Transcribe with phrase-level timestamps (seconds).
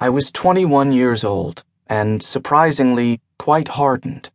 [0.00, 4.30] I was 21 years old and surprisingly quite hardened.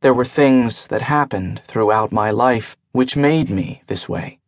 [0.00, 4.40] There were things that happened throughout my life which made me this way.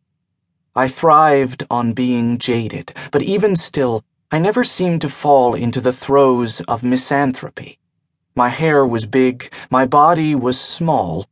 [0.75, 5.93] I thrived on being jaded, but even still, I never seemed to fall into the
[5.93, 7.79] throes of misanthropy.
[8.35, 11.25] My hair was big, my body was small,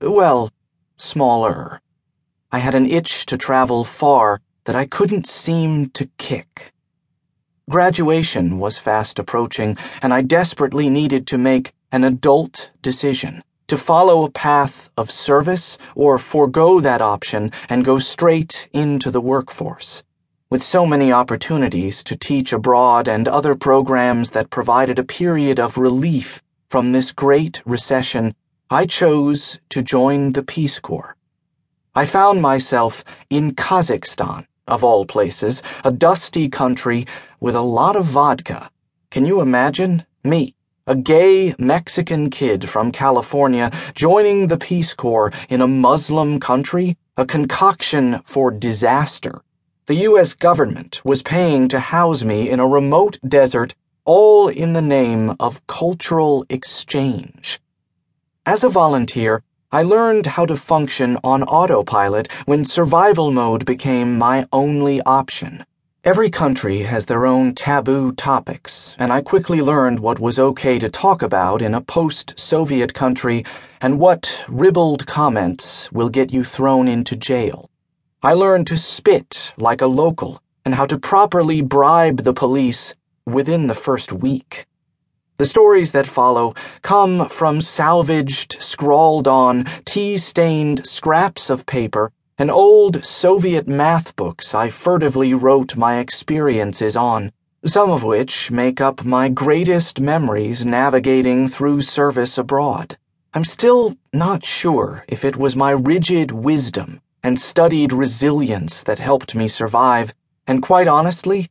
[0.00, 0.50] well,
[0.96, 1.80] smaller.
[2.50, 6.71] I had an itch to travel far that I couldn't seem to kick.
[7.70, 14.24] Graduation was fast approaching, and I desperately needed to make an adult decision to follow
[14.24, 20.02] a path of service or forego that option and go straight into the workforce.
[20.50, 25.78] With so many opportunities to teach abroad and other programs that provided a period of
[25.78, 28.34] relief from this great recession,
[28.68, 31.16] I chose to join the Peace Corps.
[31.94, 37.06] I found myself in Kazakhstan, of all places, a dusty country
[37.38, 38.70] with a lot of vodka.
[39.10, 40.06] Can you imagine?
[40.24, 40.54] Me,
[40.86, 46.96] a gay Mexican kid from California, joining the Peace Corps in a Muslim country?
[47.16, 49.42] A concoction for disaster.
[49.86, 50.32] The U.S.
[50.32, 55.66] government was paying to house me in a remote desert, all in the name of
[55.66, 57.60] cultural exchange.
[58.46, 59.42] As a volunteer,
[59.74, 65.64] I learned how to function on autopilot when survival mode became my only option.
[66.04, 70.90] Every country has their own taboo topics, and I quickly learned what was okay to
[70.90, 73.46] talk about in a post Soviet country
[73.80, 77.70] and what ribald comments will get you thrown into jail.
[78.22, 82.92] I learned to spit like a local and how to properly bribe the police
[83.24, 84.66] within the first week.
[85.42, 92.48] The stories that follow come from salvaged, scrawled on, tea stained scraps of paper and
[92.48, 97.32] old Soviet math books I furtively wrote my experiences on,
[97.66, 102.96] some of which make up my greatest memories navigating through service abroad.
[103.34, 109.34] I'm still not sure if it was my rigid wisdom and studied resilience that helped
[109.34, 110.14] me survive,
[110.46, 111.50] and quite honestly,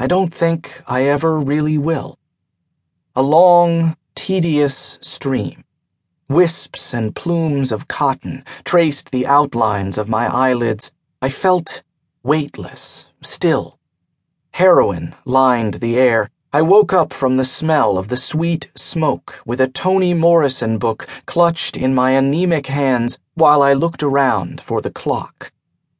[0.00, 2.16] I don't think I ever really will.
[3.20, 5.62] A long, tedious stream.
[6.30, 10.92] Wisps and plumes of cotton traced the outlines of my eyelids.
[11.20, 11.82] I felt
[12.22, 13.78] weightless, still.
[14.52, 16.30] Heroin lined the air.
[16.54, 21.06] I woke up from the smell of the sweet smoke with a Toni Morrison book
[21.26, 25.52] clutched in my anemic hands while I looked around for the clock.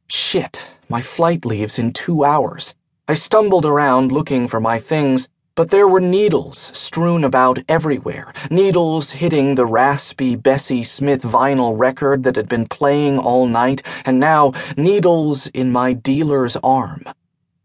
[0.08, 2.74] Shit, my flight leaves in two hours.
[3.06, 9.10] I stumbled around looking for my things, but there were needles strewn about everywhere, needles
[9.12, 14.52] hitting the raspy Bessie Smith vinyl record that had been playing all night, and now
[14.76, 17.04] needles in my dealer's arm.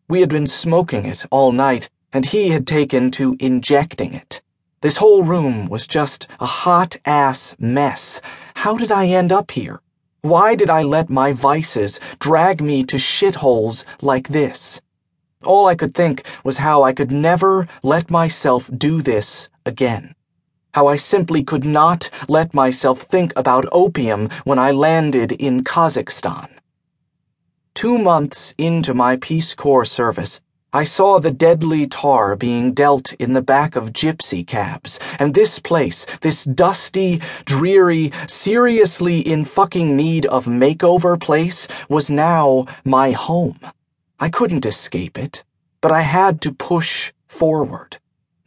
[0.07, 4.41] We had been smoking it all night, and he had taken to injecting it.
[4.81, 8.21] This whole room was just a hot ass mess.
[8.55, 9.81] How did I end up here?
[10.21, 14.81] Why did I let my vices drag me to shitholes like this?
[15.45, 20.15] All I could think was how I could never let myself do this again.
[20.73, 26.49] How I simply could not let myself think about opium when I landed in Kazakhstan.
[27.73, 30.41] Two months into my Peace Corps service,
[30.75, 35.57] I saw the deadly tar being dealt in the back of gypsy cabs, and this
[35.57, 43.57] place, this dusty, dreary, seriously in fucking need of makeover place, was now my home.
[44.19, 45.43] I couldn't escape it,
[45.81, 47.97] but I had to push forward.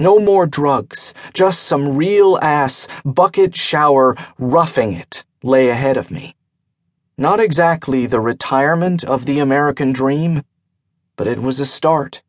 [0.00, 6.34] No more drugs, just some real ass bucket shower roughing it lay ahead of me.
[7.16, 10.42] Not exactly the retirement of the American dream
[11.18, 12.22] but it was a start.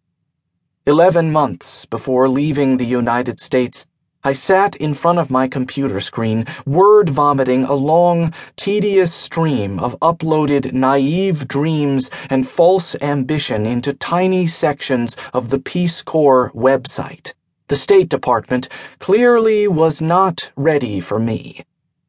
[0.85, 3.85] Eleven months before leaving the United States,
[4.21, 9.97] I sat in front of my computer screen, word vomiting a long, tedious stream of
[10.01, 17.31] uploaded naive dreams and false ambition into tiny sections of the Peace Corps website.
[17.69, 18.67] The State Department
[18.99, 21.63] clearly was not ready for me.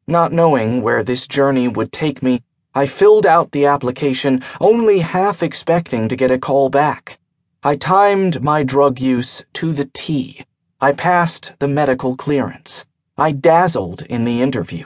[0.05, 2.41] Not knowing where this journey would take me,
[2.75, 7.19] I filled out the application, only half expecting to get a call back.
[7.63, 10.43] I timed my drug use to the T.
[10.83, 12.85] I passed the medical clearance.
[13.15, 14.85] I dazzled in the interview.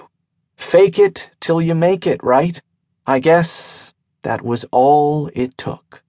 [0.57, 2.61] Fake it till you make it, right?
[3.07, 3.93] I guess
[4.23, 6.03] that was all it took.